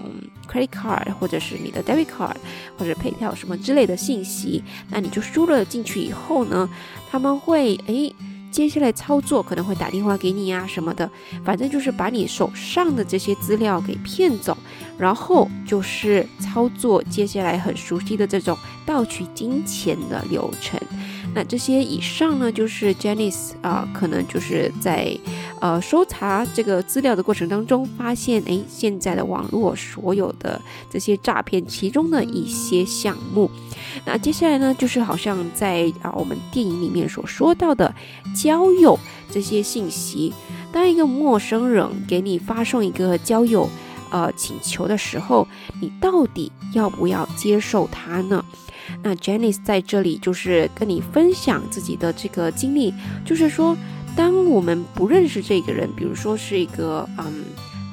[0.48, 2.37] ，credit card 或者是你的 debit card
[2.79, 4.62] 或者配票什么之类的信息。
[4.90, 6.68] 那你就输了进去以后呢，
[7.11, 8.14] 他们会，诶。
[8.53, 11.11] 接下来操作可能会打电话给你啊什么的，
[11.43, 14.57] 反正就是把你手上的这些资料给骗走，
[14.99, 20.79] 然后就是操作接下来很熟悉的这种盗取金钱的流程。
[21.35, 25.16] 那这些以上呢，就是 Janice 啊，可能就是在
[25.61, 33.51] 呃搜查这个资料的过程当中，发现哎，现在的网络所有的这些诈骗其中的一些项目。
[34.05, 37.95] 那接下来呢，就是好像在啊我们电影里面所说到的
[38.37, 38.99] 交友
[39.31, 40.35] 这些信息，
[40.71, 43.68] 当一个陌生人给你发送一个交友
[44.11, 45.49] 呃请求的时候，
[45.81, 48.45] 你到底要不要接受他呢？
[49.03, 53.77] 那 Janice 在这里就是跟你分享自己的这个经历，就是说，
[54.17, 57.45] 当我们不认识这个人，比如说是一个嗯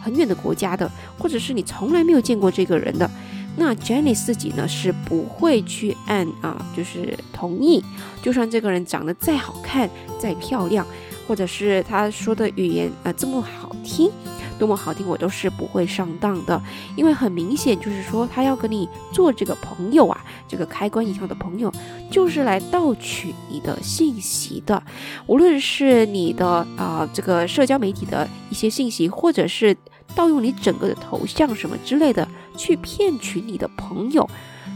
[0.04, 3.10] 很远的国家的，或者是你从来没有见过这个人的，
[3.58, 7.84] 那 Janice 自己呢是不会去按啊，就是同意，
[8.22, 10.86] 就算这个人长得再好看、再漂亮，
[11.28, 14.12] 或者是他说的语言啊这么好听。
[14.60, 16.62] 多么好听，我都是不会上当的，
[16.98, 21.74] 因为很明显就是说，他要跟你做这个朋友啊，这个开关一样的朋友，
[22.12, 24.84] 就是来盗取你的信息的，
[25.26, 29.76] 无论是你的啊这个社交媒体的一些信息，或者是
[30.14, 34.30] 盗用你整个的头像什么之类的，去骗取你的朋友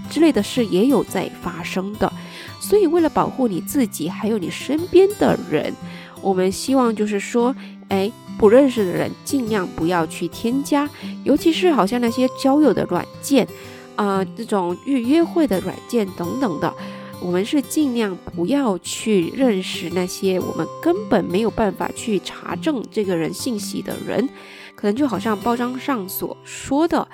[0.09, 2.11] 之类的事也有在发生的。
[2.61, 5.73] 所以为了保护你自己还有你身边的人，
[6.23, 7.53] 我们希望就是说，
[7.89, 10.89] 哎，不认识的人尽量不要去添加，
[11.23, 13.47] 尤其是好像那些交友的软件，
[13.95, 16.73] 啊，这种预约会的软件等等的。
[17.21, 24.27] 我们是尽量不要去认识那些我们根本没有办法去查证这个人信息的人，
[24.75, 27.07] 可能就好像包装上所说的，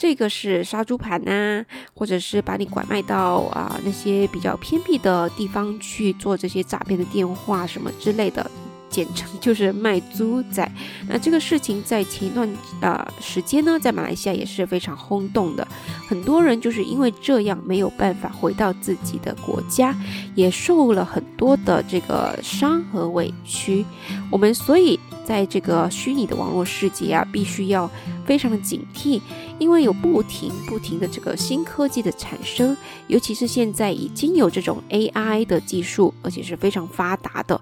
[0.00, 8.50] 这个是杀猪盘呐，或者是把你拐卖到啊那些比较偏僻的地方去做这些诈骗的电话什么之类的。
[8.88, 10.68] 简称就是卖猪仔。
[11.06, 12.48] 那这个事情在前一段
[12.80, 15.68] 呃时间呢，在马来西亚也是非常轰动的，
[16.08, 19.94] 很多人就是因为这样没有办法回到自己的国家，
[20.34, 23.84] 也受了很多的这个伤和委屈。
[24.28, 27.88] 我们所以在这个虚拟的网络世界啊，必须要
[28.26, 29.20] 非常的警惕。
[29.60, 32.74] 因为有不停不停的这个新科技的产生，
[33.08, 37.60] 尤其是现在已经有这种 AI 的技术，而且是非常发达的，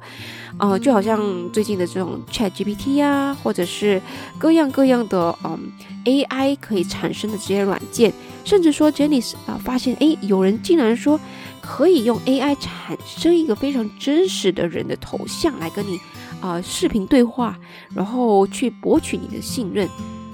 [0.58, 4.00] 呃，就好像最近的这种 ChatGPT 啊，或者是
[4.38, 5.72] 各样各样的嗯
[6.04, 8.12] AI 可以产生的这些软件，
[8.44, 11.18] 甚至说 Jenny 啊发现，哎，有人竟然说
[11.60, 15.98] 可以用 AI 产生一个非常真实的人的头像来跟你
[16.40, 17.58] 啊视频对话，
[17.92, 19.88] 然后去博取你的信任，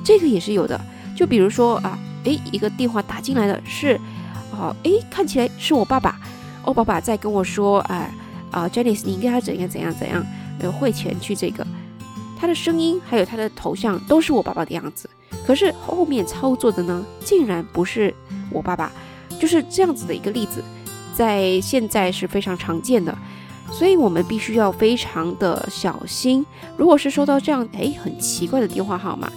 [0.05, 0.79] 这个也是有的。
[1.15, 3.99] 就比如说啊，诶，一个电话打进来的是，
[4.51, 6.19] 哦，诶，看起来是我爸爸，
[6.65, 8.11] 我爸爸在跟我说，哎，
[8.51, 10.25] 啊，Janice，你应该要怎样怎样怎样，
[10.61, 11.67] 呃，汇钱去这个，
[12.39, 15.09] 他的声音还有他的头像都是我爸爸的样子，
[15.47, 18.13] 可是后面操作的呢，竟然不是
[18.51, 18.91] 我爸爸，
[19.39, 20.63] 就是这样子的一个例子，
[21.15, 23.17] 在现在是非常常见的，
[23.71, 26.45] 所以我们必须要非常的小心，
[26.77, 29.31] 如果是收到这样，诶，很奇怪的电话号码。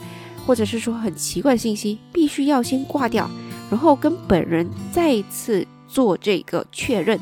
[0.48, 3.30] 或者是说很奇怪的信息，必须要先挂掉，
[3.70, 7.20] 然后跟本人再次做这个确认，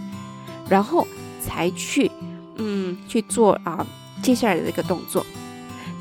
[0.70, 1.08] 然后
[1.42, 2.12] 才去，
[2.58, 3.86] 嗯，去做啊
[4.22, 5.26] 接下来的一个动作。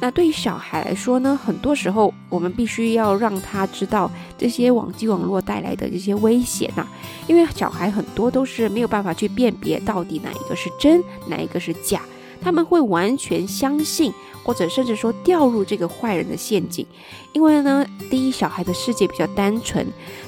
[0.01, 6.87] 那对于小孩来说呢，很多时候我们必须要让他知道这些网际网络带来的这些危险呐，
[7.27, 12.03] 因为小孩很多都是没有办法去辨别到底哪一个是真，哪一个是假。
[12.41, 14.13] 他们会完全相信，
[14.43, 16.87] 或者甚至说掉入这个坏人的陷阱，
[17.33, 19.85] 因为呢，第一，小孩的世界比较单纯；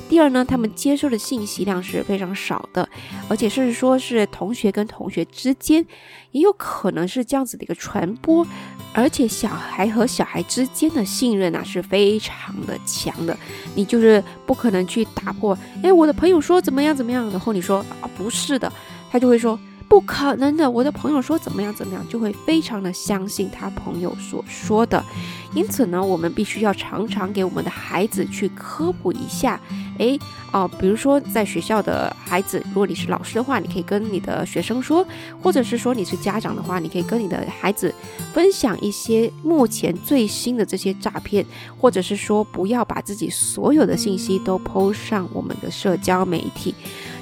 [0.08, 2.88] 第二呢，他们接受的信息量是非常少的，
[3.28, 5.84] 而且甚至说是同学跟同学之间
[6.32, 8.46] 也有可能是这样子的一个传播，
[8.92, 13.36] 而且小孩和小孩之间的信任啊是非常的强的，
[13.74, 15.56] 你就是不可能去打破。
[15.82, 18.72] 哎，我的朋友说怎么样怎么样，然后你说啊不是的，
[19.10, 19.58] 他就会说。
[19.96, 25.02] 不可能的，我的朋友说怎么样怎么样，就会非常的相信他朋友所说的。
[25.54, 29.58] 因此呢，我们必须要常常给我们的孩子去科普一下。
[29.96, 30.20] 诶，
[30.52, 35.02] 哦，比如说在学校的孩子，如果你是老师的话，你可以跟你的学生说；
[35.42, 37.94] 或者是说你是家长的话，你可以跟你的孩子
[38.34, 41.42] 分享一些目前最新的这些诈骗，
[41.80, 46.74] 或者是说不要把自己所有的信息都抛上我们的社交媒体。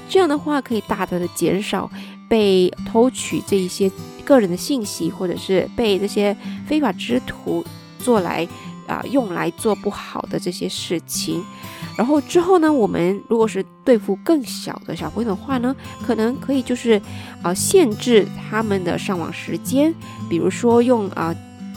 [0.09, 1.89] 这样的话，可以大大的减少。
[2.35, 3.89] 被偷取这一些
[4.25, 6.35] 个人的信息，或者是被这些
[6.67, 7.63] 非法之徒
[7.97, 8.45] 做来
[8.87, 11.41] 啊用来做不好的这些事情，
[11.97, 15.73] 然后之后呢，我们如果是对付更小的小朋友的话呢，
[16.05, 17.01] 可能可以就是
[17.41, 19.95] 啊限制他们的上网时间，
[20.29, 21.33] 比如说用啊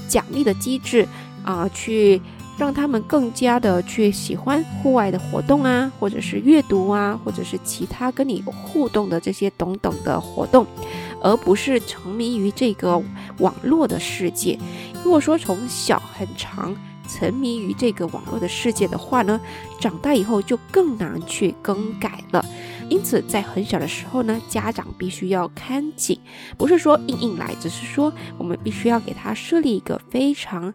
[0.08, 1.06] 奖励的机制
[1.44, 2.20] 啊去。
[2.58, 10.66] 让他们更加的去喜欢户外的活动啊，或者是阅读啊，或者是其他跟你互动的这些等等的活动，
[11.22, 13.00] 而不是沉迷于这个
[13.38, 14.58] 网络的世界。
[15.04, 16.76] 如果说从小很长
[17.08, 19.40] 沉迷于这个网络的世界的话呢，
[19.80, 22.44] 长大以后就更难去更改了。
[22.88, 26.18] 因此，在很小的时候呢，家长必须要看紧，
[26.56, 30.72] 不是说硬硬来，只是说我们必须要给他设立一个非常，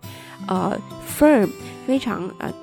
[0.47, 1.49] 呃，firm，
[1.87, 2.53] 非常呃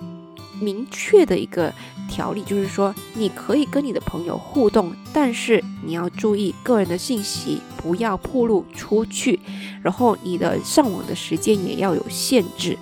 [0.61, 1.73] 明确的一个
[2.09, 9.41] 条例，就是说你可以跟你的朋友互动，但是你要注意个人的信息不要暴露出去，
[9.83, 12.79] 然后你的上网的时间也要有限制。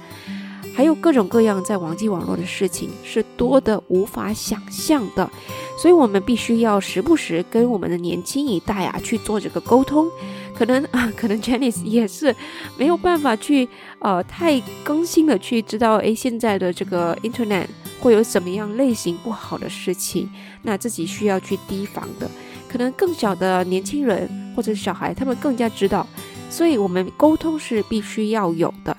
[0.79, 5.29] 还有各种各样在网际网络的事情是多的无法想象的，
[5.77, 10.09] 所以我们必须要时不时跟我们的年轻一代啊去做这个沟通。
[10.55, 12.33] 可能 啊，可能 Janice 也是
[12.77, 13.69] 没有办法去
[13.99, 17.67] 呃太更新的去知道，诶，现在的这个 Internet
[17.99, 20.31] 会有什么样类型不好的事情，
[20.63, 22.31] 那自己需要去提防的。
[22.69, 26.07] 可能更小的年轻人或者小孩，他们更加知道，
[26.49, 28.97] 所以我们沟通是必须要有的。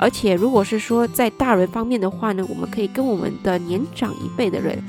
[0.00, 4.82] 而且如果是说在大人方面的话呢，我们可以跟我们的年长一辈的人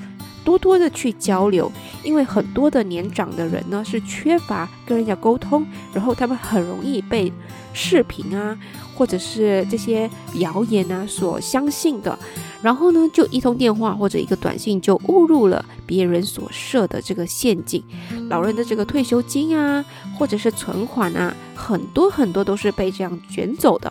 [0.44, 1.70] 多多的去交流，
[2.02, 7.32] 因为很多的年长的人呢是缺乏跟人家沟通，然后他们很容易被
[7.74, 8.58] 视频啊
[8.96, 12.18] 或者是这些谣言啊所相信的。
[12.62, 17.84] 然后呢，就一通电话或者一个短信就误入了别人所设的这个陷阱。
[18.30, 19.84] 老人的这个退休金啊，
[20.18, 23.91] 或者是存款啊，很多很多都是被这样卷走的。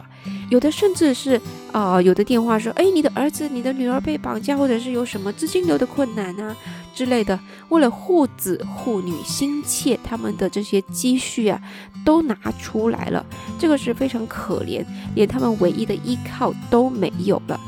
[0.51, 1.41] 有的甚至是
[1.73, 6.55] 啊，有的电话说，哎，你的儿子、你的女儿被绑架，或者是有什么资金流的困难啊
[6.93, 7.39] 之类的。
[7.69, 11.61] 为了护子护女心切，他们的这些积蓄啊，
[12.05, 13.25] 都拿出来了。
[13.61, 14.85] 这个是非常可怜，
[15.15, 17.59] 连他们唯一的依靠都没有了。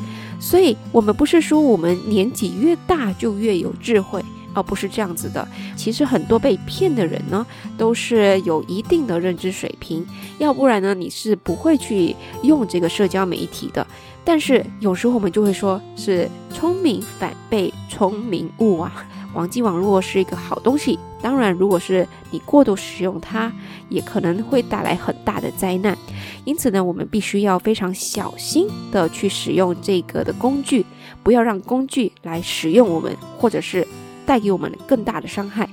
[0.41, 4.21] 所以，我们不是说我们年纪越大就越有智慧，
[4.55, 5.47] 而不是这样子的。
[5.77, 7.47] 其实很多被骗的人呢，
[7.77, 10.07] 都是有一定的认知水平，
[10.39, 13.87] 要不然呢，你是不会去用这个社交媒体的。
[14.25, 19.05] 但是有时候我们就会说是聪明反被聪明误啊。
[19.35, 23.51] 网际网络是一个好东西，当然，如果是你过度使用它，
[23.89, 25.97] 也可能会带来很大的灾难。
[26.45, 30.85] 因此呢，我们必须要非常小心的去使用这个的工具，
[31.23, 33.89] 不要让工具来使用我们，或者是
[34.27, 35.69] 带给我们更大的伤害。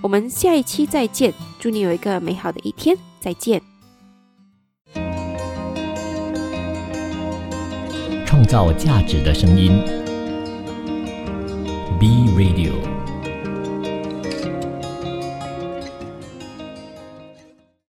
[0.00, 3.60] 我们下一期再见，祝你有一个美好的一天，再见。
[8.26, 9.72] 创造价值的声音
[11.98, 12.93] ，B Radio。